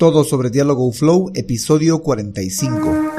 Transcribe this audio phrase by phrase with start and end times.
[0.00, 3.09] Todo sobre Diálogo Flow, episodio 45.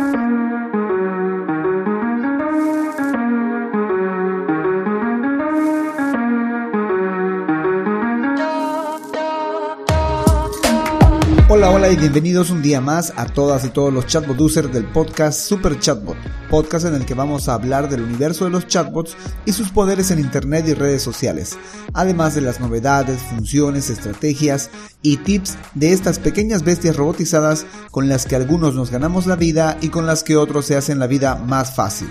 [11.61, 14.83] Hola, hola y bienvenidos un día más a todas y todos los chatbot users del
[14.83, 16.17] podcast Super Chatbot,
[16.49, 20.09] podcast en el que vamos a hablar del universo de los chatbots y sus poderes
[20.09, 21.59] en internet y redes sociales,
[21.93, 24.71] además de las novedades, funciones, estrategias
[25.03, 29.77] y tips de estas pequeñas bestias robotizadas con las que algunos nos ganamos la vida
[29.81, 32.09] y con las que otros se hacen la vida más fácil.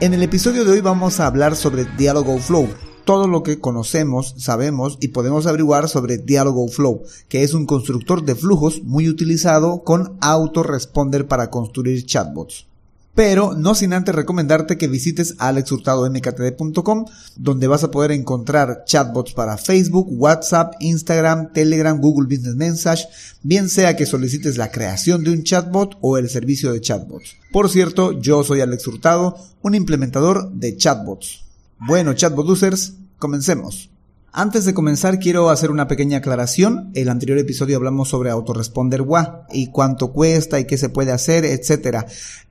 [0.00, 2.66] En el episodio de hoy vamos a hablar sobre Dialogo Flow,
[3.06, 8.24] todo lo que conocemos, sabemos y podemos averiguar sobre Dialogo Flow, que es un constructor
[8.24, 12.66] de flujos muy utilizado con autoresponder para construir chatbots.
[13.14, 17.06] Pero no sin antes recomendarte que visites alexhurtadomktd.com,
[17.36, 23.08] donde vas a poder encontrar chatbots para Facebook, WhatsApp, Instagram, Telegram, Google Business Message,
[23.42, 27.36] bien sea que solicites la creación de un chatbot o el servicio de chatbots.
[27.52, 31.45] Por cierto, yo soy Alex Hurtado, un implementador de chatbots.
[31.78, 33.90] Bueno, chatbot users, comencemos.
[34.32, 36.90] Antes de comenzar quiero hacer una pequeña aclaración.
[36.94, 41.44] El anterior episodio hablamos sobre autoresponder WA y cuánto cuesta y qué se puede hacer,
[41.44, 42.06] etcétera.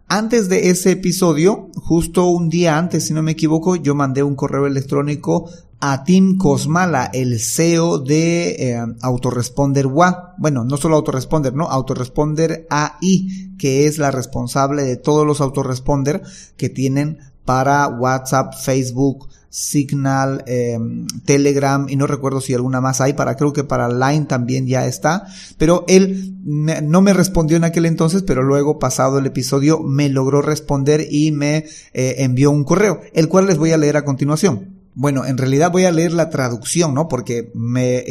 [0.08, 4.36] Antes de ese episodio, justo un día antes, si no me equivoco, yo mandé un
[4.36, 10.36] correo electrónico a Tim Cosmala, el CEO de eh, Autoresponder WA.
[10.38, 11.66] Bueno, no solo Autoresponder, ¿no?
[11.66, 16.22] Autoresponder AI, que es la responsable de todos los autoresponder
[16.58, 23.14] que tienen para WhatsApp, Facebook, Signal, em, Telegram y no recuerdo si alguna más hay
[23.14, 27.86] para, creo que para Line también ya está, pero él no me respondió en aquel
[27.86, 33.00] entonces, pero luego pasado el episodio me logró responder y me eh, envió un correo,
[33.14, 34.76] el cual les voy a leer a continuación.
[34.94, 37.08] Bueno, en realidad voy a leer la traducción, ¿no?
[37.08, 37.52] Porque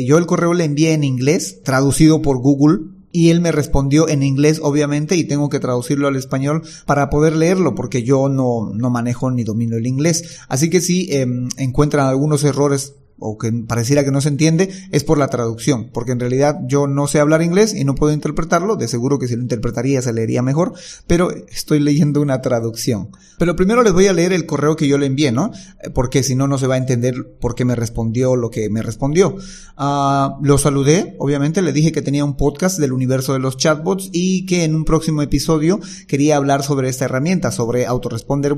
[0.07, 4.25] yo el correo le envié en inglés, traducido por Google, y él me respondió en
[4.25, 8.91] inglés obviamente y tengo que traducirlo al español para poder leerlo porque yo no, no
[8.91, 10.41] manejo ni domino el inglés.
[10.49, 11.25] Así que si eh,
[11.57, 16.13] encuentran algunos errores o que pareciera que no se entiende, es por la traducción, porque
[16.13, 19.37] en realidad yo no sé hablar inglés y no puedo interpretarlo, de seguro que si
[19.37, 20.73] lo interpretaría se leería mejor,
[21.07, 23.11] pero estoy leyendo una traducción.
[23.39, 25.51] Pero primero les voy a leer el correo que yo le envié, ¿no?
[25.93, 28.83] Porque si no, no se va a entender por qué me respondió lo que me
[28.83, 29.37] respondió.
[29.77, 34.11] Uh, lo saludé, obviamente, le dije que tenía un podcast del universo de los chatbots
[34.13, 38.55] y que en un próximo episodio quería hablar sobre esta herramienta, sobre Autoresponder.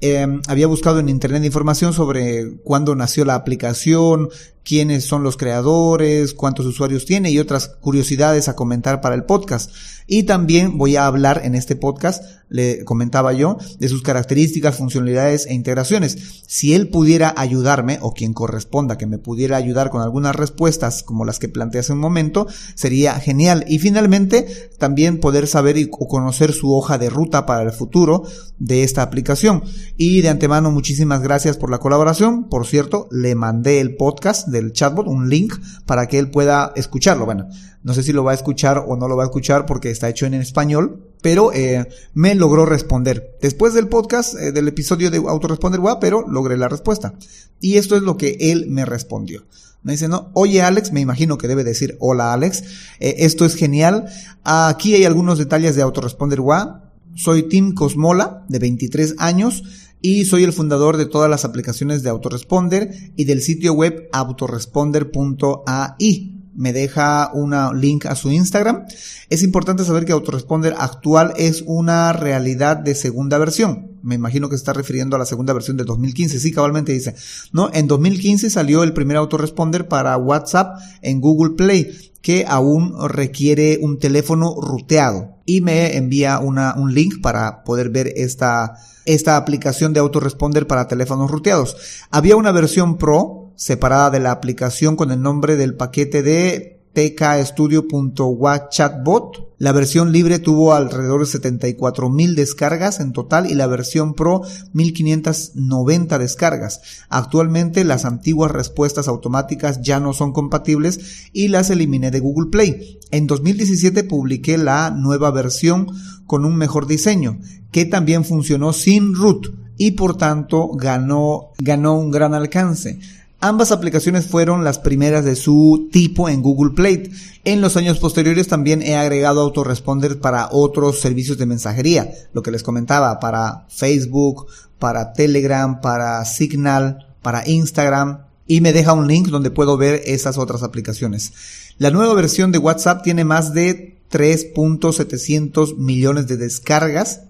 [0.00, 4.30] Eh, había buscado en internet información sobre cuándo nació la aplicación, alimentación,
[4.64, 9.70] quiénes son los creadores, cuántos usuarios tiene y otras curiosidades a comentar para el podcast.
[10.06, 15.46] Y también voy a hablar en este podcast, le comentaba yo, de sus características, funcionalidades
[15.46, 16.42] e integraciones.
[16.46, 21.24] Si él pudiera ayudarme, o quien corresponda que me pudiera ayudar con algunas respuestas como
[21.24, 23.64] las que planteé hace un momento, sería genial.
[23.68, 28.24] Y finalmente, también poder saber y conocer su hoja de ruta para el futuro
[28.58, 29.62] de esta aplicación.
[29.96, 32.48] Y de antemano, muchísimas gracias por la colaboración.
[32.48, 35.54] Por cierto, le mandé el podcast del chatbot, un link
[35.86, 37.24] para que él pueda escucharlo.
[37.24, 37.48] Bueno,
[37.82, 40.08] no sé si lo va a escuchar o no lo va a escuchar porque está
[40.08, 43.36] hecho en español, pero eh, me logró responder.
[43.42, 47.14] Después del podcast, eh, del episodio de Autoresponder WA, pero logré la respuesta.
[47.60, 49.44] Y esto es lo que él me respondió.
[49.82, 52.62] Me dice, no, oye Alex, me imagino que debe decir hola Alex,
[53.00, 54.06] eh, esto es genial.
[54.44, 56.78] Aquí hay algunos detalles de Autoresponder WA.
[57.14, 59.64] Soy Tim Cosmola, de 23 años,
[60.02, 66.41] y soy el fundador de todas las aplicaciones de Autoresponder y del sitio web autoresponder.ai
[66.54, 68.84] me deja un link a su Instagram.
[69.30, 73.92] Es importante saber que Autoresponder actual es una realidad de segunda versión.
[74.02, 76.40] Me imagino que se está refiriendo a la segunda versión de 2015.
[76.40, 77.14] Sí, cabalmente dice.
[77.52, 83.78] No, en 2015 salió el primer Autoresponder para WhatsApp en Google Play que aún requiere
[83.82, 89.92] un teléfono ruteado y me envía una, un link para poder ver esta, esta aplicación
[89.92, 91.76] de autoresponder para teléfonos ruteados.
[92.10, 99.52] Había una versión Pro separada de la aplicación con el nombre del paquete de tkstudio.wachatbot.
[99.58, 104.42] La versión libre tuvo alrededor de 74.000 descargas en total y la versión Pro
[104.72, 106.80] 1590 descargas.
[107.08, 112.98] Actualmente las antiguas respuestas automáticas ya no son compatibles y las eliminé de Google Play.
[113.12, 115.86] En 2017 publiqué la nueva versión
[116.26, 117.38] con un mejor diseño
[117.70, 122.98] que también funcionó sin root y por tanto ganó, ganó un gran alcance.
[123.44, 127.10] Ambas aplicaciones fueron las primeras de su tipo en Google Play.
[127.42, 132.52] En los años posteriores también he agregado autoresponder para otros servicios de mensajería, lo que
[132.52, 134.46] les comentaba, para Facebook,
[134.78, 140.38] para Telegram, para Signal, para Instagram, y me deja un link donde puedo ver esas
[140.38, 141.32] otras aplicaciones.
[141.78, 147.22] La nueva versión de WhatsApp tiene más de 3.700 millones de descargas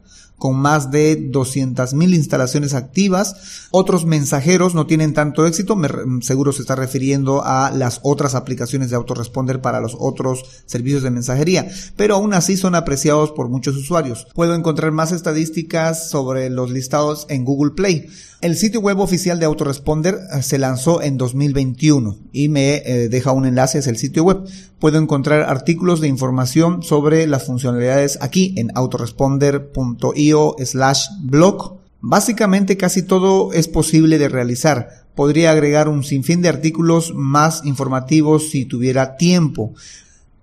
[0.43, 3.69] con más de 200.000 instalaciones activas.
[3.71, 5.89] Otros mensajeros no tienen tanto éxito, me,
[6.21, 11.12] seguro se está refiriendo a las otras aplicaciones de autoresponder para los otros servicios de
[11.12, 14.27] mensajería, pero aún así son apreciados por muchos usuarios.
[14.35, 18.09] Puedo encontrar más estadísticas sobre los listados en Google Play.
[18.43, 23.31] El sitio web oficial de Autoresponder eh, se lanzó en 2021 y me eh, deja
[23.31, 24.43] un enlace hacia el sitio web.
[24.81, 31.77] Puedo encontrar artículos de información sobre las funcionalidades aquí en autoresponder.io slash blog.
[32.00, 35.06] Básicamente casi todo es posible de realizar.
[35.15, 39.73] Podría agregar un sinfín de artículos más informativos si tuviera tiempo.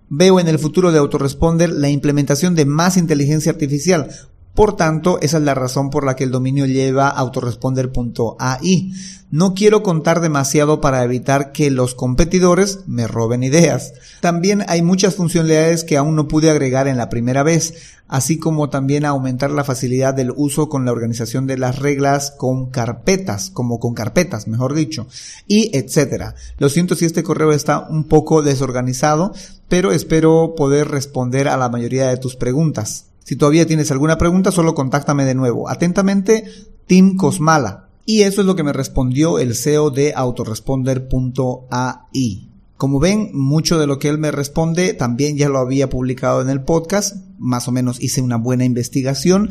[0.08, 4.08] Veo en el futuro de Autoresponder la implementación de más inteligencia artificial,
[4.54, 8.92] por tanto, esa es la razón por la que el dominio lleva autoresponder.ai.
[9.30, 13.94] No quiero contar demasiado para evitar que los competidores me roben ideas.
[14.20, 17.74] También hay muchas funcionalidades que aún no pude agregar en la primera vez,
[18.08, 22.70] así como también aumentar la facilidad del uso con la organización de las reglas con
[22.70, 25.06] carpetas, como con carpetas, mejor dicho,
[25.46, 26.34] y etcétera.
[26.58, 29.32] Lo siento si este correo está un poco desorganizado,
[29.68, 33.09] pero espero poder responder a la mayoría de tus preguntas.
[33.24, 35.68] Si todavía tienes alguna pregunta, solo contáctame de nuevo.
[35.68, 36.44] Atentamente,
[36.86, 37.86] Tim Cosmala.
[38.06, 42.48] Y eso es lo que me respondió el CEO de autoresponder.ai.
[42.76, 46.48] Como ven, mucho de lo que él me responde también ya lo había publicado en
[46.48, 49.50] el podcast, más o menos hice una buena investigación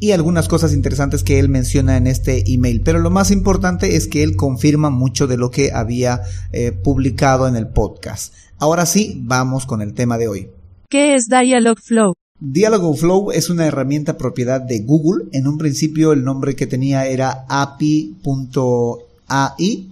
[0.00, 2.80] y algunas cosas interesantes que él menciona en este email.
[2.80, 7.46] Pero lo más importante es que él confirma mucho de lo que había eh, publicado
[7.46, 8.34] en el podcast.
[8.58, 10.48] Ahora sí, vamos con el tema de hoy.
[10.88, 12.14] ¿Qué es Dialogflow?
[12.44, 15.26] Dialogflow es una herramienta propiedad de Google.
[15.30, 18.18] En un principio el nombre que tenía era API.ai,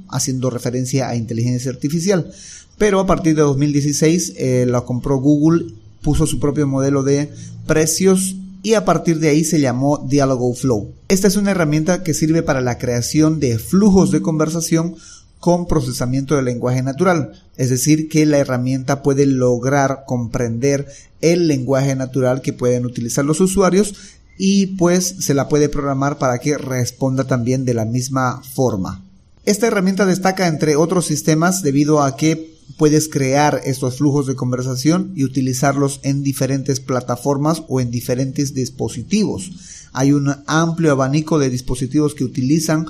[0.09, 2.33] haciendo referencia a inteligencia artificial.
[2.77, 5.67] Pero a partir de 2016 eh, la compró Google,
[6.03, 7.31] puso su propio modelo de
[7.69, 10.91] precios y a partir de ahí se llamó Dialogflow.
[11.07, 14.97] Esta es una herramienta que sirve para la creación de flujos de conversación
[15.41, 20.87] con procesamiento de lenguaje natural, es decir, que la herramienta puede lograr comprender
[21.23, 23.95] el lenguaje natural que pueden utilizar los usuarios
[24.39, 29.03] y pues se la puede programar para que responda también de la misma forma.
[29.47, 35.13] Esta herramienta destaca entre otros sistemas debido a que puedes crear estos flujos de conversación
[35.17, 39.51] y utilizarlos en diferentes plataformas o en diferentes dispositivos.
[39.93, 42.87] Hay un amplio abanico de dispositivos que utilizan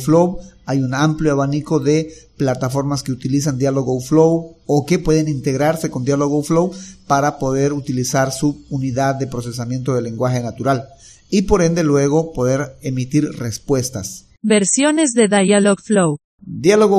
[0.00, 6.04] Flow, hay un amplio abanico de plataformas que utilizan Flow o que pueden integrarse con
[6.04, 6.72] Flow
[7.06, 10.88] para poder utilizar su unidad de procesamiento de lenguaje natural
[11.30, 14.26] y por ende luego poder emitir respuestas.
[14.42, 16.18] Versiones de Dialogflow.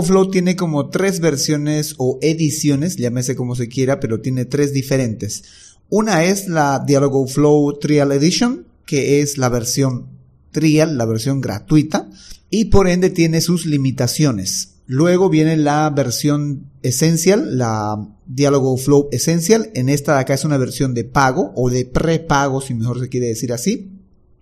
[0.03, 5.43] Flow tiene como tres versiones o ediciones, llámese como se quiera, pero tiene tres diferentes.
[5.89, 6.85] Una es la
[7.27, 10.07] Flow Trial Edition, que es la versión
[10.51, 12.09] trial, la versión gratuita,
[12.49, 14.75] y por ende tiene sus limitaciones.
[14.85, 19.69] Luego viene la versión Essential, la Dialogo Flow Essential.
[19.75, 23.09] En esta de acá es una versión de pago o de prepago, si mejor se
[23.09, 23.98] quiere decir así.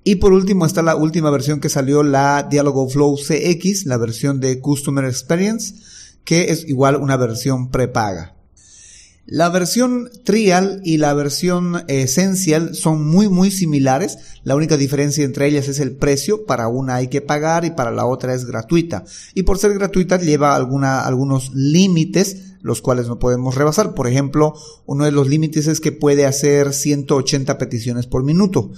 [0.07, 4.39] Y por último está la última versión que salió, la Dialogo Flow CX, la versión
[4.39, 5.75] de Customer Experience,
[6.23, 8.33] que es igual una versión prepaga.
[9.25, 14.17] La versión trial y la versión essential son muy muy similares.
[14.45, 16.45] La única diferencia entre ellas es el precio.
[16.45, 19.03] Para una hay que pagar y para la otra es gratuita.
[19.33, 23.93] Y por ser gratuita lleva alguna, algunos límites los cuales no podemos rebasar.
[23.93, 24.53] Por ejemplo,
[24.85, 28.71] uno de los límites es que puede hacer 180 peticiones por minuto.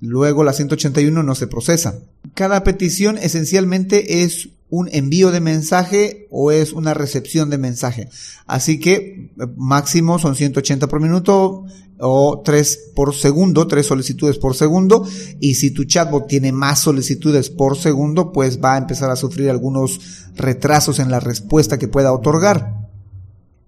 [0.00, 1.98] Luego la 181 no se procesa.
[2.34, 8.08] Cada petición esencialmente es un envío de mensaje o es una recepción de mensaje.
[8.46, 11.64] Así que eh, máximo son 180 por minuto
[11.98, 15.06] o 3 por segundo, 3 solicitudes por segundo.
[15.40, 19.50] Y si tu chatbot tiene más solicitudes por segundo, pues va a empezar a sufrir
[19.50, 20.00] algunos
[20.36, 22.88] retrasos en la respuesta que pueda otorgar.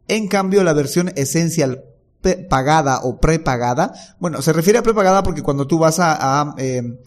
[0.08, 1.84] En cambio, la versión esencial
[2.49, 3.93] pagada o prepagada.
[4.19, 6.99] Bueno, se refiere a prepagada porque cuando tú vas a, em,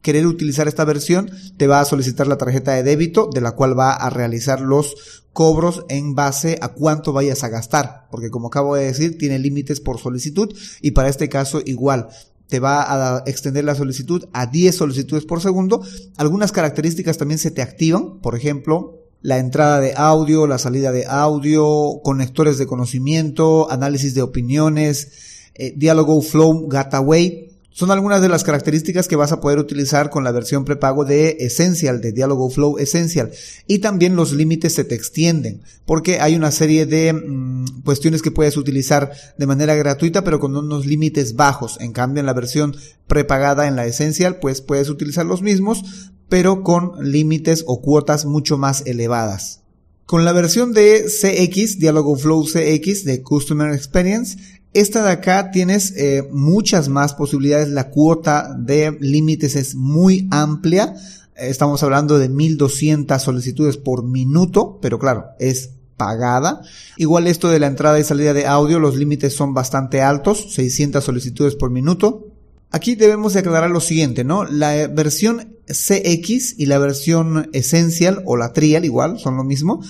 [0.00, 3.78] querer utilizar esta versión, te va a solicitar la tarjeta de débito, de la cual
[3.78, 8.74] va a realizar los cobros en base a cuánto vayas a gastar, porque como acabo
[8.74, 12.08] de decir, tiene límites por solicitud y para este caso igual.
[12.48, 12.82] Te va
[13.16, 15.82] a extender la solicitud a 10 solicitudes por segundo.
[16.18, 18.20] Algunas características también se te activan.
[18.20, 24.22] Por ejemplo, la entrada de audio, la salida de audio, conectores de conocimiento, análisis de
[24.22, 25.12] opiniones,
[25.54, 30.24] eh, Dialogo Flow Gateway, Son algunas de las características que vas a poder utilizar con
[30.24, 33.30] la versión prepago de Essential, de Dialogflow Essential.
[33.66, 38.30] Y también los límites se te extienden, porque hay una serie de mm, cuestiones que
[38.30, 41.78] puedes utilizar de manera gratuita, pero con unos límites bajos.
[41.80, 42.76] En cambio, en la versión
[43.06, 48.58] prepagada, en la Essential, pues puedes utilizar los mismos, pero con límites o cuotas mucho
[48.58, 49.60] más elevadas.
[50.06, 54.36] Con la versión de CX, Dialogflow CX de Customer Experience,
[54.74, 57.68] esta de acá tienes eh, muchas más posibilidades.
[57.68, 60.94] La cuota de límites es muy amplia.
[61.36, 66.62] Estamos hablando de 1200 solicitudes por minuto, pero claro, es pagada.
[66.96, 71.04] Igual esto de la entrada y salida de audio, los límites son bastante altos, 600
[71.04, 72.31] solicitudes por minuto.
[72.72, 74.44] Aquí debemos aclarar lo siguiente, ¿no?
[74.44, 79.82] La versión CX y la versión Essential o la Trial igual, son lo mismo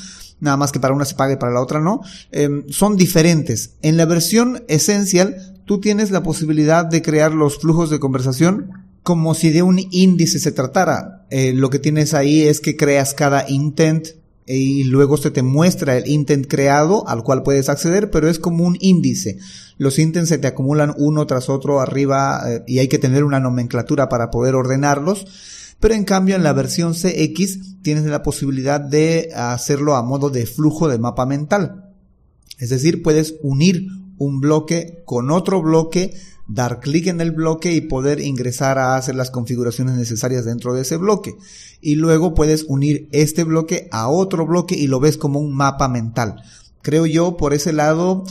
[0.43, 3.77] nada más que para una se paga y para la otra no, em, son diferentes.
[3.81, 8.71] En la versión Essential, tú tienes la posibilidad de crear los flujos de conversación
[9.03, 11.27] como si de un índice se tratara.
[11.31, 14.09] Eh, lo que tienes ahí es que creas cada intent
[14.47, 18.65] y luego se te muestra el intent creado al cual puedes acceder, pero es como
[18.65, 19.39] un índice.
[19.79, 23.41] Los intents se te acumulan uno tras otro arriba eh, y hay que tener una
[23.41, 25.27] nomenclatura para poder ordenarlos
[25.83, 30.47] pero en cambio en la versión CX tienes la posibilidad de hacerlo a modo de
[30.47, 31.91] flujo de mapa mental.
[32.61, 33.89] Es decir, puedes unir
[34.23, 36.15] un bloque con otro bloque,
[36.49, 40.83] dar clic en el bloque y poder ingresar a hacer las configuraciones necesarias dentro de
[40.83, 41.35] ese bloque.
[41.81, 45.89] Y luego puedes unir este bloque a otro bloque y lo ves como un mapa
[45.89, 46.43] mental.
[46.83, 48.25] Creo yo por ese lado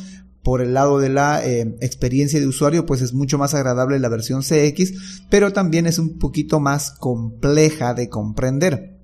[0.43, 4.09] por el lado de la eh, experiencia de usuario, pues es mucho más agradable la
[4.09, 9.00] versión CX, pero también es un poquito más compleja de comprender.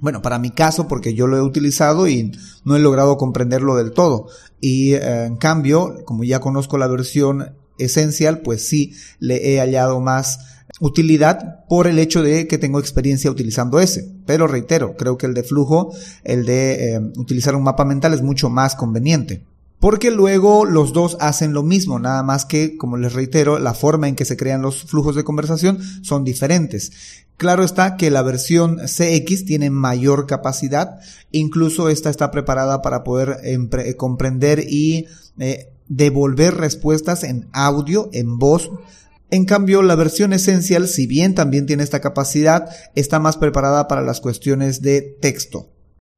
[0.00, 2.32] Bueno, para mi caso, porque yo lo he utilizado y
[2.64, 4.28] no he logrado comprenderlo del todo.
[4.60, 10.00] Y eh, en cambio, como ya conozco la versión esencial, pues sí le he hallado
[10.00, 10.38] más
[10.80, 14.10] utilidad por el hecho de que tengo experiencia utilizando ese.
[14.26, 15.92] Pero reitero, creo que el de flujo,
[16.24, 19.44] el de eh, utilizar un mapa mental es mucho más conveniente.
[19.80, 24.08] Porque luego los dos hacen lo mismo, nada más que, como les reitero, la forma
[24.08, 26.92] en que se crean los flujos de conversación son diferentes.
[27.38, 31.00] Claro está que la versión CX tiene mayor capacidad,
[31.32, 33.38] incluso esta está preparada para poder
[33.96, 35.06] comprender y
[35.38, 38.70] eh, devolver respuestas en audio, en voz,
[39.30, 44.02] en cambio, la versión esencial, si bien también tiene esta capacidad, está más preparada para
[44.02, 45.68] las cuestiones de texto.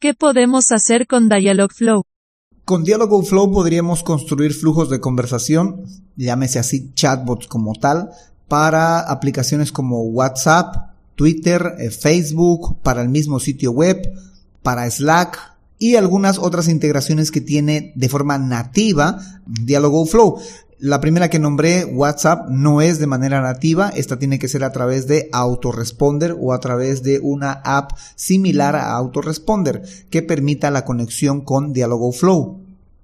[0.00, 2.04] ¿Qué podemos hacer con Dialogflow?
[2.64, 5.84] Con Dialogflow podríamos construir flujos de conversación,
[6.16, 8.10] llámese así chatbots como tal,
[8.46, 14.12] para aplicaciones como WhatsApp, Twitter, eh, Facebook, para el mismo sitio web,
[14.62, 15.38] para Slack
[15.78, 20.38] y algunas otras integraciones que tiene de forma nativa Dialogflow.
[20.84, 23.90] La primera que nombré, WhatsApp, no es de manera nativa.
[23.90, 28.74] Esta tiene que ser a través de Autoresponder o a través de una app similar
[28.74, 32.61] a Autoresponder que permita la conexión con Dialogflow.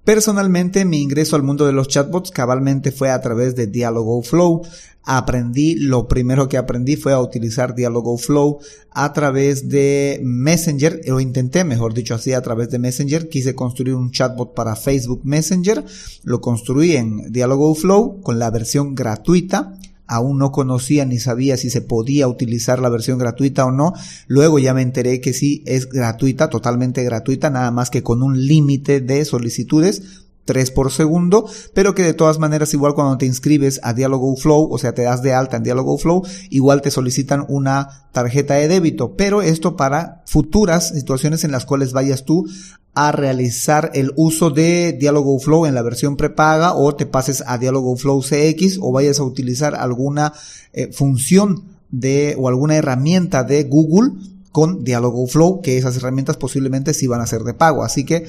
[0.09, 4.63] Personalmente, mi ingreso al mundo de los chatbots cabalmente fue a través de Dialogflow.
[5.03, 8.57] Aprendí, lo primero que aprendí fue a utilizar Dialogflow
[8.89, 13.29] a través de Messenger, o intenté, mejor dicho así, a través de Messenger.
[13.29, 15.85] Quise construir un chatbot para Facebook Messenger.
[16.23, 19.75] Lo construí en Dialogflow con la versión gratuita
[20.09, 23.93] aún no conocía ni sabía si se podía utilizar la versión gratuita o no.
[24.27, 28.45] Luego ya me enteré que sí es gratuita, totalmente gratuita, nada más que con un
[28.47, 30.28] límite de solicitudes.
[30.49, 34.77] 3 por segundo, pero que de todas maneras igual cuando te inscribes a Flow, o
[34.79, 35.63] sea, te das de alta en
[35.99, 41.67] Flow, igual te solicitan una tarjeta de débito, pero esto para futuras situaciones en las
[41.67, 42.47] cuales vayas tú
[42.95, 47.59] a realizar el uso de Dialogo Flow en la versión prepaga o te pases a
[47.59, 50.33] Dialogo Flow CX o vayas a utilizar alguna
[50.73, 54.13] eh, función de o alguna herramienta de Google
[54.51, 57.83] con Dialogo Flow, que esas herramientas posiblemente sí van a ser de pago.
[57.83, 58.25] Así que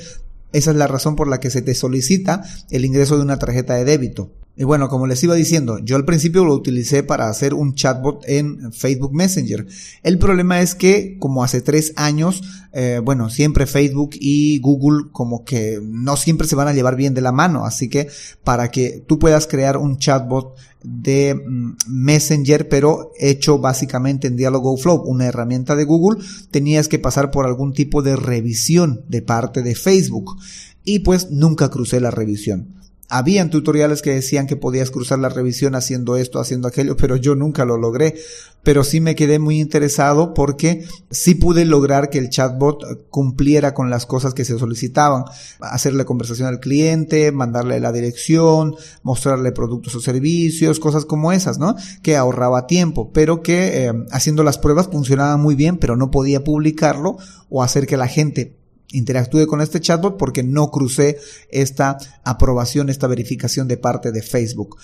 [0.52, 3.75] esa es la razón por la que se te solicita el ingreso de una tarjeta
[3.75, 4.33] de débito.
[4.60, 8.22] Y bueno, como les iba diciendo, yo al principio lo utilicé para hacer un chatbot
[8.26, 9.66] en Facebook Messenger.
[10.02, 12.42] El problema es que como hace tres años,
[12.74, 17.14] eh, bueno, siempre Facebook y Google como que no siempre se van a llevar bien
[17.14, 17.64] de la mano.
[17.64, 18.08] Así que
[18.44, 25.04] para que tú puedas crear un chatbot de mm, Messenger, pero hecho básicamente en Flow,
[25.06, 29.74] una herramienta de Google, tenías que pasar por algún tipo de revisión de parte de
[29.74, 30.36] Facebook.
[30.84, 32.79] Y pues nunca crucé la revisión.
[33.12, 37.34] Habían tutoriales que decían que podías cruzar la revisión haciendo esto, haciendo aquello, pero yo
[37.34, 38.14] nunca lo logré.
[38.62, 43.90] Pero sí me quedé muy interesado porque sí pude lograr que el chatbot cumpliera con
[43.90, 45.24] las cosas que se solicitaban.
[45.58, 51.74] Hacerle conversación al cliente, mandarle la dirección, mostrarle productos o servicios, cosas como esas, ¿no?
[52.02, 56.44] Que ahorraba tiempo, pero que eh, haciendo las pruebas funcionaba muy bien, pero no podía
[56.44, 57.16] publicarlo
[57.48, 58.59] o hacer que la gente
[58.92, 61.18] interactúe con este chatbot porque no crucé
[61.50, 64.76] esta aprobación, esta verificación de parte de Facebook.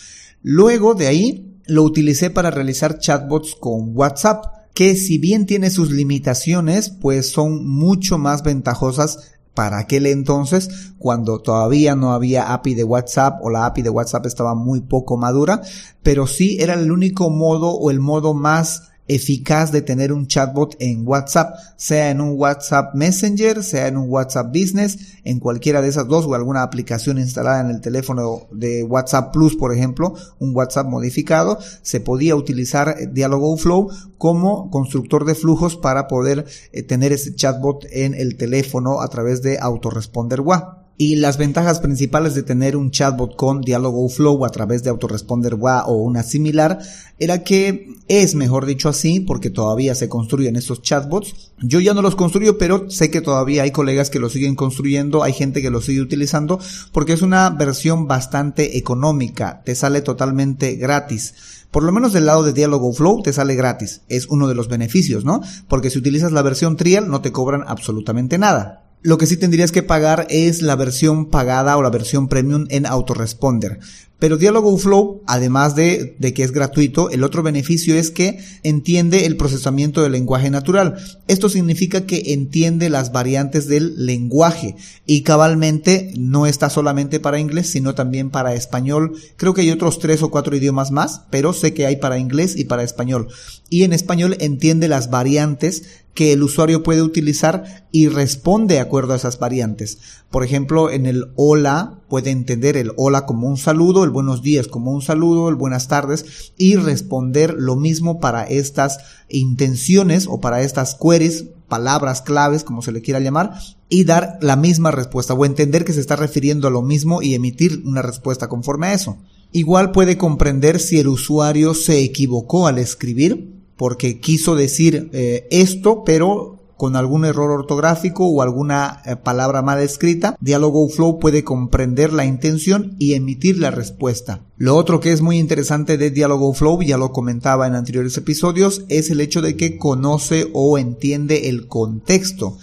[0.43, 4.45] Luego de ahí lo utilicé para realizar chatbots con WhatsApp,
[4.75, 11.41] que si bien tiene sus limitaciones, pues son mucho más ventajosas para aquel entonces, cuando
[11.41, 15.63] todavía no había API de WhatsApp o la API de WhatsApp estaba muy poco madura,
[16.03, 20.77] pero sí era el único modo o el modo más eficaz de tener un chatbot
[20.81, 25.89] en WhatsApp, sea en un WhatsApp Messenger, sea en un WhatsApp Business, en cualquiera de
[25.89, 30.55] esas dos o alguna aplicación instalada en el teléfono de WhatsApp Plus, por ejemplo, un
[30.55, 37.13] WhatsApp modificado, se podía utilizar Dialogo Flow como constructor de flujos para poder eh, tener
[37.13, 40.86] ese chatbot en el teléfono a través de Autoresponder WA.
[40.99, 45.55] Y las ventajas principales de tener un chatbot con Dialogo Flow a través de Autoresponder
[45.55, 46.79] WA o una similar
[47.19, 51.53] era que es, mejor dicho así, porque todavía se construyen estos chatbots.
[51.59, 55.23] Yo ya no los construyo, pero sé que todavía hay colegas que los siguen construyendo,
[55.23, 56.59] hay gente que los sigue utilizando,
[56.93, 61.35] porque es una versión bastante económica, te sale totalmente gratis.
[61.71, 64.01] Por lo menos del lado de Dialogo Flow te sale gratis.
[64.09, 65.43] Es uno de los beneficios, ¿no?
[65.69, 68.86] Porque si utilizas la versión trial no te cobran absolutamente nada.
[69.07, 72.87] Lo que sí tendrías que pagar es la versión pagada o la versión premium en
[72.87, 73.79] Autoresponder.
[74.19, 79.27] Pero Dialogo Flow, además de, de, que es gratuito, el otro beneficio es que entiende
[79.27, 80.97] el procesamiento del lenguaje natural.
[81.29, 87.69] Esto significa que entiende las variantes del lenguaje y cabalmente no está solamente para inglés,
[87.69, 89.13] sino también para español.
[89.37, 92.57] Creo que hay otros tres o cuatro idiomas más, pero sé que hay para inglés
[92.57, 93.29] y para español.
[93.69, 99.13] Y en español entiende las variantes que el usuario puede utilizar y responde de acuerdo
[99.13, 99.99] a esas variantes.
[100.31, 104.69] Por ejemplo, en el hola puede entender el hola como un saludo, el buenos días
[104.69, 108.99] como un saludo, el buenas tardes y responder lo mismo para estas
[109.29, 113.55] intenciones o para estas queries, palabras claves, como se le quiera llamar,
[113.89, 117.35] y dar la misma respuesta o entender que se está refiriendo a lo mismo y
[117.35, 119.19] emitir una respuesta conforme a eso.
[119.53, 126.03] Igual puede comprender si el usuario se equivocó al escribir porque quiso decir eh, esto,
[126.05, 132.13] pero con algún error ortográfico o alguna eh, palabra mal escrita, Dialogo Flow puede comprender
[132.13, 134.41] la intención y emitir la respuesta.
[134.59, 138.85] Lo otro que es muy interesante de Dialogo Flow, ya lo comentaba en anteriores episodios,
[138.89, 142.59] es el hecho de que conoce o entiende el contexto.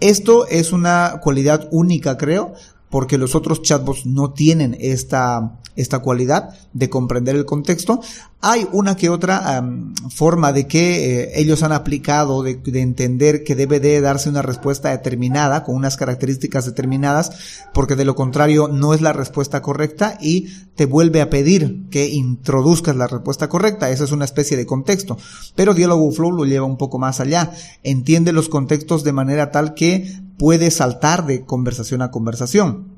[0.00, 2.54] Esto es una cualidad única, creo,
[2.90, 8.00] porque los otros chatbots no tienen esta, esta cualidad de comprender el contexto.
[8.40, 9.64] Hay una que otra
[10.10, 14.42] forma de que eh, ellos han aplicado de, de, entender que debe de darse una
[14.42, 17.32] respuesta determinada, con unas características determinadas,
[17.74, 22.08] porque de lo contrario no es la respuesta correcta y te vuelve a pedir que
[22.08, 23.90] introduzcas la respuesta correcta.
[23.90, 25.18] Esa es una especie de contexto.
[25.56, 27.50] Pero Dialogo Flow lo lleva un poco más allá.
[27.82, 32.97] Entiende los contextos de manera tal que puede saltar de conversación a conversación.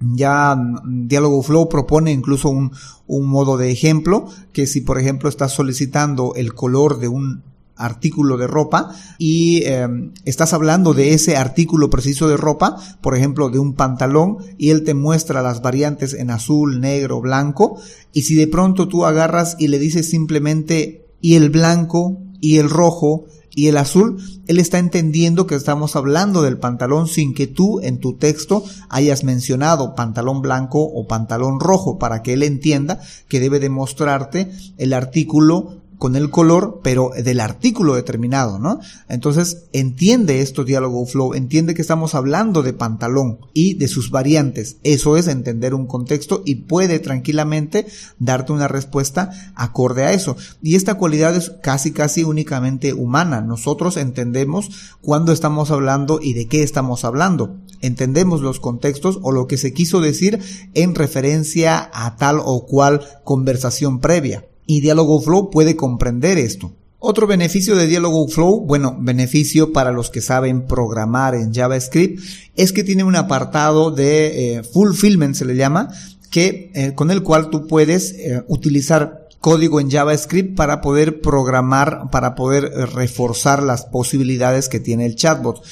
[0.00, 2.72] Ya mm, Diálogo Flow propone incluso un,
[3.06, 7.42] un, modo de ejemplo que si por ejemplo estás solicitando el color de un
[7.78, 9.88] artículo de ropa y eh,
[10.24, 14.84] estás hablando de ese artículo preciso de ropa, por ejemplo de un pantalón y él
[14.84, 17.80] te muestra las variantes en azul, negro, blanco
[18.12, 22.68] y si de pronto tú agarras y le dices simplemente y el blanco y el
[22.68, 23.26] rojo
[23.58, 27.98] y el azul, él está entendiendo que estamos hablando del pantalón sin que tú en
[27.98, 33.58] tu texto hayas mencionado pantalón blanco o pantalón rojo para que él entienda que debe
[33.58, 38.80] demostrarte el artículo con el color, pero del artículo determinado, ¿no?
[39.08, 44.76] Entonces, entiende esto diálogo flow, entiende que estamos hablando de pantalón y de sus variantes.
[44.84, 47.86] Eso es entender un contexto y puede tranquilamente
[48.18, 50.36] darte una respuesta acorde a eso.
[50.62, 53.40] Y esta cualidad es casi, casi únicamente humana.
[53.40, 57.56] Nosotros entendemos cuándo estamos hablando y de qué estamos hablando.
[57.80, 60.40] Entendemos los contextos o lo que se quiso decir
[60.74, 66.72] en referencia a tal o cual conversación previa y Dialogo Flow puede comprender esto.
[66.98, 72.22] Otro beneficio de Dialogo Flow, bueno, beneficio para los que saben programar en JavaScript,
[72.54, 75.88] es que tiene un apartado de eh, fulfillment, se le llama,
[76.30, 82.10] que eh, con el cual tú puedes eh, utilizar código en JavaScript para poder programar,
[82.12, 85.62] para poder reforzar las posibilidades que tiene el chatbot.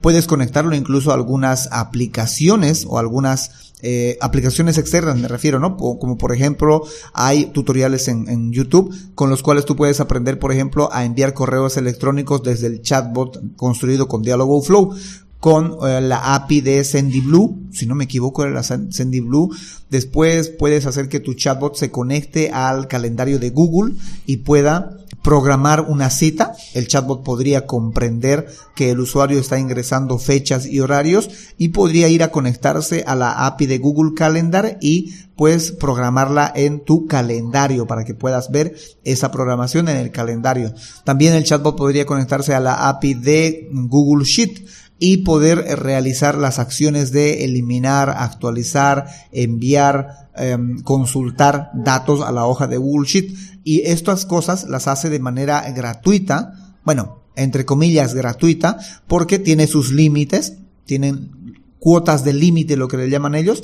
[0.00, 5.76] Puedes conectarlo incluso a algunas aplicaciones o algunas eh, aplicaciones externas me refiero, ¿no?
[5.76, 10.88] Como por ejemplo hay tutoriales en, YouTube con los cuales tú puedes aprender, por ejemplo,
[10.92, 14.94] a enviar correos electrónicos desde el chatbot construido con Dialogflow
[15.40, 19.50] con eh, la API de SendyBlue, si no me equivoco era la SendyBlue.
[19.90, 25.80] Después puedes hacer que tu chatbot se conecte al calendario de Google y pueda programar
[25.80, 26.54] una cita.
[26.72, 32.22] El chatbot podría comprender que el usuario está ingresando fechas y horarios y podría ir
[32.22, 38.04] a conectarse a la API de Google Calendar y pues programarla en tu calendario para
[38.04, 40.72] que puedas ver esa programación en el calendario.
[41.02, 44.64] También el chatbot podría conectarse a la API de Google Sheet
[45.00, 52.66] y poder realizar las acciones de eliminar, actualizar, enviar, em, consultar datos a la hoja
[52.66, 53.34] de Sheet.
[53.64, 59.92] Y estas cosas las hace de manera gratuita, bueno, entre comillas gratuita, porque tiene sus
[59.92, 63.62] límites, tienen cuotas de límite, lo que le llaman ellos,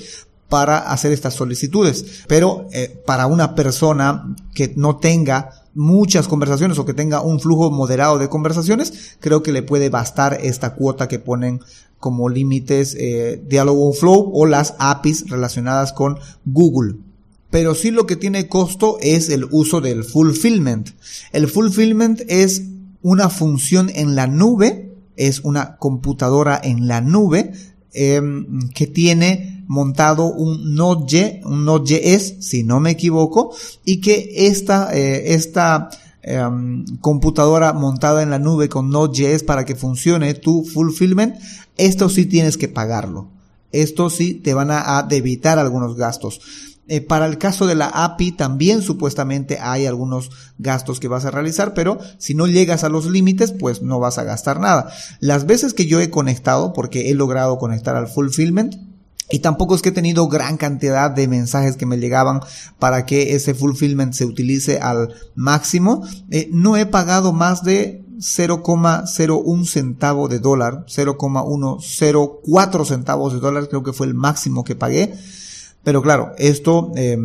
[0.53, 2.25] para hacer estas solicitudes.
[2.29, 7.71] Pero eh, para una persona que no tenga muchas conversaciones o que tenga un flujo
[7.71, 11.63] moderado de conversaciones, creo que le puede bastar esta cuota que ponen
[11.97, 16.97] como límites eh, Dialogo Flow o las APIs relacionadas con Google.
[17.49, 20.91] Pero sí lo que tiene costo es el uso del fulfillment.
[21.33, 22.65] El fulfillment es
[23.01, 27.53] una función en la nube, es una computadora en la nube
[27.95, 35.35] em, que tiene montado un Node.js, un si no me equivoco, y que esta, eh,
[35.35, 35.91] esta
[36.23, 41.37] em, computadora montada en la nube con Node.js para que funcione tu fulfillment,
[41.77, 43.29] esto sí tienes que pagarlo.
[43.73, 46.41] Esto sí te van a, debitar algunos gastos.
[46.89, 51.31] Eh, para el caso de la API también supuestamente hay algunos gastos que vas a
[51.31, 54.93] realizar, pero si no llegas a los límites, pues no vas a gastar nada.
[55.21, 58.75] Las veces que yo he conectado, porque he logrado conectar al fulfillment,
[59.31, 62.41] y tampoco es que he tenido gran cantidad de mensajes que me llegaban
[62.79, 66.07] para que ese fulfillment se utilice al máximo.
[66.31, 73.83] Eh, no he pagado más de 0,01 centavo de dólar, 0,104 centavos de dólar, creo
[73.83, 75.15] que fue el máximo que pagué.
[75.85, 77.19] Pero claro, esto eh,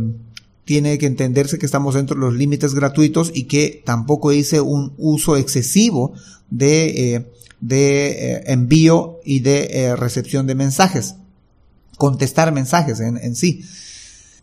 [0.66, 4.94] tiene que entenderse que estamos dentro de los límites gratuitos y que tampoco hice un
[4.98, 6.14] uso excesivo
[6.50, 11.16] de, eh, de envío y de recepción de mensajes
[11.98, 13.64] contestar mensajes en, en sí.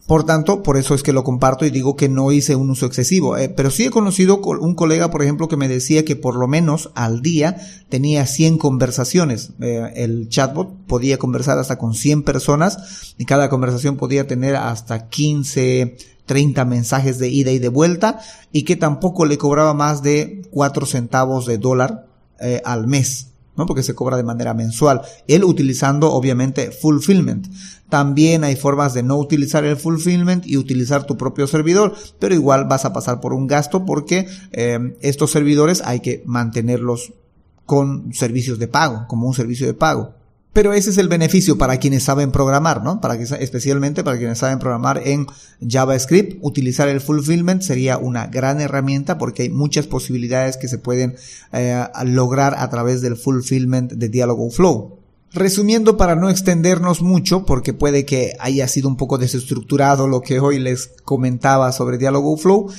[0.07, 2.85] Por tanto, por eso es que lo comparto y digo que no hice un uso
[2.85, 3.39] excesivo.
[3.39, 6.47] Eh, pero sí he conocido un colega, por ejemplo, que me decía que por lo
[6.47, 7.57] menos al día
[7.89, 9.53] tenía 100 conversaciones.
[9.61, 15.09] Eh, el chatbot podía conversar hasta con 100 personas y cada conversación podía tener hasta
[15.09, 18.21] 15, 30 mensajes de ida y de vuelta
[18.53, 22.07] y que tampoco le cobraba más de 4 centavos de dólar
[22.41, 23.29] eh, al mes.
[23.57, 23.67] ¿No?
[23.67, 25.03] Porque se cobra de manera mensual.
[25.29, 27.47] Él utilizando obviamente fulfillment.
[27.89, 32.67] También hay formas de no utilizar el fulfillment y utilizar tu propio servidor, pero igual
[32.67, 37.13] vas a pasar por un gasto porque eh, estos servidores hay que mantenerlos
[37.67, 40.15] con servicios de pago, como un servicio de pago.
[40.55, 43.01] Pero ese es el beneficio para quienes saben programar, ¿no?
[43.01, 45.27] Para que, especialmente para quienes saben programar en
[45.61, 51.17] JavaScript, utilizar el fulfillment sería una gran herramienta porque hay muchas posibilidades que se pueden
[51.53, 55.01] eh, lograr a través del fulfillment de Dialogflow.
[55.33, 60.39] Resumiendo para no extendernos mucho, porque puede que haya sido un poco desestructurado lo que
[60.39, 62.71] hoy les comentaba sobre Dialogflow,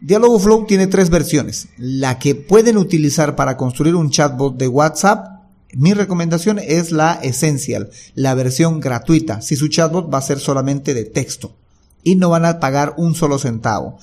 [0.00, 1.68] Dialogflow tiene tres versiones.
[1.76, 5.39] La que pueden utilizar para construir un chatbot de WhatsApp
[5.74, 10.94] mi recomendación es la Essential, la versión gratuita, si su chatbot va a ser solamente
[10.94, 11.54] de texto
[12.02, 13.98] y no van a pagar un solo centavo.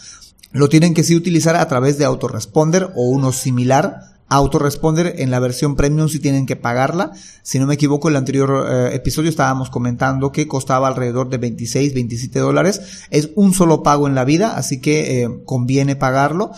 [0.51, 4.15] Lo tienen que sí utilizar a través de autoresponder o uno similar.
[4.29, 7.11] Autoresponder en la versión premium si tienen que pagarla.
[7.43, 11.37] Si no me equivoco, en el anterior eh, episodio estábamos comentando que costaba alrededor de
[11.37, 12.81] 26, 27 dólares.
[13.09, 16.51] Es un solo pago en la vida, así que eh, conviene pagarlo.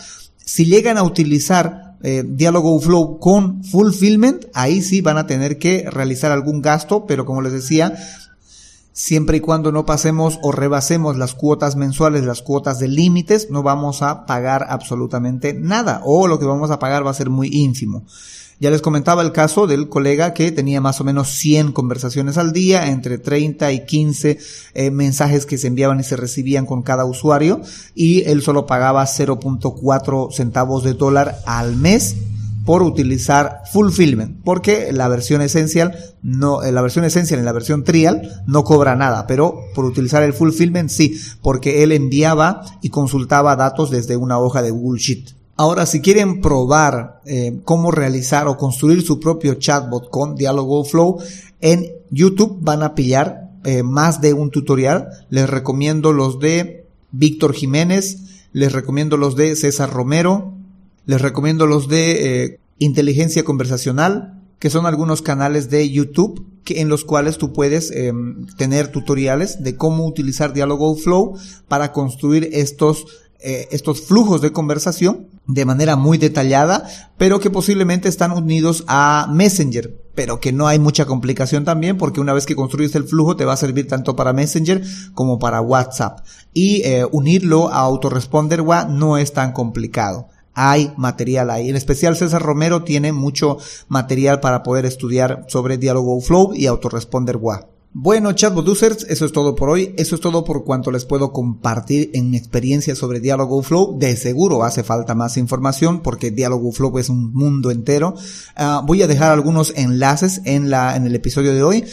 [0.44, 5.88] Si llegan a utilizar eh, Diálogo Flow con Fulfillment, ahí sí van a tener que
[5.90, 7.94] realizar algún gasto, pero como les decía,
[8.92, 13.62] siempre y cuando no pasemos o rebasemos las cuotas mensuales, las cuotas de límites, no
[13.62, 17.48] vamos a pagar absolutamente nada, o lo que vamos a pagar va a ser muy
[17.52, 18.04] ínfimo.
[18.60, 22.52] Ya les comentaba el caso del colega que tenía más o menos 100 conversaciones al
[22.52, 24.38] día, entre 30 y 15
[24.74, 27.62] eh, mensajes que se enviaban y se recibían con cada usuario,
[27.94, 32.16] y él solo pagaba 0.4 centavos de dólar al mes
[32.70, 37.82] por utilizar fulfillment, porque la versión esencial no, eh, la versión esencial en la versión
[37.82, 43.56] trial no cobra nada, pero por utilizar el fulfillment sí, porque él enviaba y consultaba
[43.56, 45.30] datos desde una hoja de Google Sheet.
[45.56, 51.18] Ahora, si quieren probar eh, cómo realizar o construir su propio chatbot con Dialogo Flow,
[51.60, 57.52] en YouTube van a pillar eh, más de un tutorial, les recomiendo los de Víctor
[57.52, 58.18] Jiménez,
[58.52, 60.54] les recomiendo los de César Romero,
[61.06, 67.04] les recomiendo los de eh, Inteligencia Conversacional, que son algunos canales de YouTube en los
[67.04, 71.36] cuales tú puedes em, tener tutoriales de cómo utilizar Dialogflow
[71.68, 73.06] para construir estos
[73.42, 76.86] eh, estos flujos de conversación de manera muy detallada,
[77.16, 82.20] pero que posiblemente están unidos a Messenger, pero que no hay mucha complicación también porque
[82.20, 84.82] una vez que construyes el flujo te va a servir tanto para Messenger
[85.14, 86.20] como para WhatsApp.
[86.52, 91.68] Y eh, unirlo a Autoresponder no es tan complicado hay material ahí.
[91.68, 93.58] En especial César Romero tiene mucho
[93.88, 97.66] material para poder estudiar sobre Dialogflow y Autoresponder WA.
[97.92, 99.94] Bueno, chatbot users, eso es todo por hoy.
[99.98, 103.98] Eso es todo por cuanto les puedo compartir en mi experiencia sobre Dialogflow.
[103.98, 108.14] De seguro hace falta más información porque Dialogflow es un mundo entero.
[108.54, 111.84] Ah, voy a dejar algunos enlaces en la, en el episodio de hoy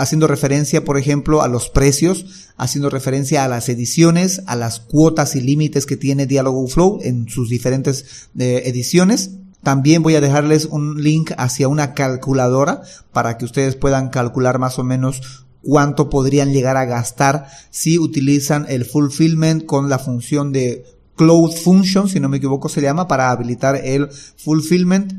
[0.00, 5.36] haciendo referencia, por ejemplo, a los precios, haciendo referencia a las ediciones, a las cuotas
[5.36, 9.32] y límites que tiene Dialogflow en sus diferentes eh, ediciones.
[9.62, 12.82] También voy a dejarles un link hacia una calculadora
[13.12, 18.64] para que ustedes puedan calcular más o menos cuánto podrían llegar a gastar si utilizan
[18.68, 20.84] el fulfillment con la función de
[21.16, 25.12] cloud function, si no me equivoco se llama, para habilitar el fulfillment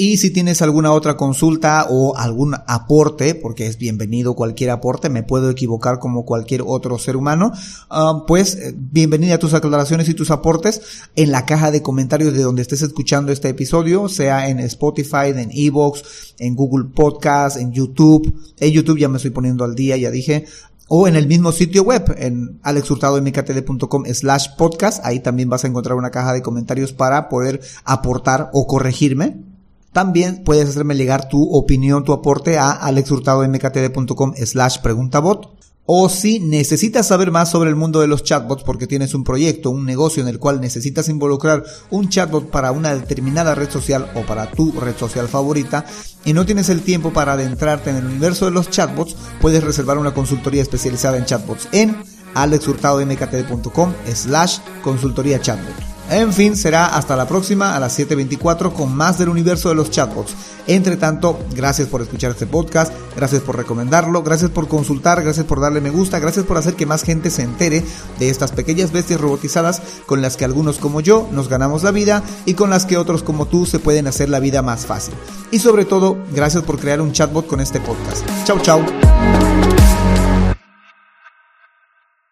[0.00, 5.22] y si tienes alguna otra consulta o algún aporte, porque es bienvenido cualquier aporte, me
[5.22, 7.52] puedo equivocar como cualquier otro ser humano,
[7.90, 10.80] ah, pues eh, bienvenida a tus aclaraciones y tus aportes
[11.16, 15.50] en la caja de comentarios de donde estés escuchando este episodio, sea en Spotify, en
[15.52, 18.34] Evox, en Google Podcast, en YouTube.
[18.58, 20.46] En YouTube ya me estoy poniendo al día, ya dije,
[20.88, 25.04] o en el mismo sitio web, en alexhurtadomktd.com slash podcast.
[25.04, 29.49] Ahí también vas a encontrar una caja de comentarios para poder aportar o corregirme.
[29.92, 35.60] También puedes hacerme llegar tu opinión, tu aporte a alexhurtadomktd.com slash preguntabot.
[35.92, 39.70] O si necesitas saber más sobre el mundo de los chatbots porque tienes un proyecto,
[39.70, 44.20] un negocio en el cual necesitas involucrar un chatbot para una determinada red social o
[44.20, 45.84] para tu red social favorita
[46.24, 49.98] y no tienes el tiempo para adentrarte en el universo de los chatbots, puedes reservar
[49.98, 51.96] una consultoría especializada en chatbots en
[52.34, 55.89] alexhurtadomktd.com slash consultoría chatbot.
[56.10, 59.90] En fin, será hasta la próxima a las 7.24 con más del universo de los
[59.90, 60.34] chatbots.
[60.66, 65.60] Entre tanto, gracias por escuchar este podcast, gracias por recomendarlo, gracias por consultar, gracias por
[65.60, 67.84] darle me gusta, gracias por hacer que más gente se entere
[68.18, 72.24] de estas pequeñas bestias robotizadas con las que algunos como yo nos ganamos la vida
[72.44, 75.14] y con las que otros como tú se pueden hacer la vida más fácil.
[75.52, 78.26] Y sobre todo, gracias por crear un chatbot con este podcast.
[78.44, 79.49] Chau chau.